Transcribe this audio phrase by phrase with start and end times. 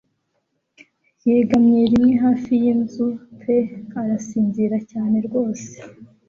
[1.29, 3.07] Yegamye rimwe hafi yinzu
[3.41, 3.57] pe
[3.99, 5.69] arasinzira cyane rwose